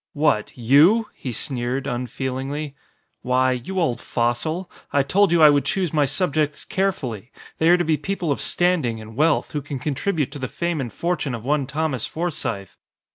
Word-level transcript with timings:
"What? 0.13 0.57
You?" 0.57 1.09
he 1.13 1.31
sneered, 1.31 1.85
unfeelingly. 1.85 2.73
"Why, 3.21 3.51
you 3.51 3.79
old 3.79 3.99
fossil! 4.01 4.67
I 4.91 5.03
told 5.03 5.31
you 5.31 5.43
I 5.43 5.51
would 5.51 5.63
choose 5.63 5.93
my 5.93 6.05
subjects 6.07 6.65
carefully. 6.65 7.31
They 7.59 7.69
are 7.69 7.77
to 7.77 7.85
be 7.85 7.97
people 7.97 8.31
of 8.31 8.41
standing 8.41 8.99
and 8.99 9.15
wealth, 9.15 9.51
who 9.51 9.61
can 9.61 9.77
contribute 9.77 10.31
to 10.31 10.39
the 10.39 10.47
fame 10.47 10.81
and 10.81 10.91
fortune 10.91 11.35
of 11.35 11.43
one 11.45 11.67
Thomas 11.67 12.07
Forsythe." 12.07 12.69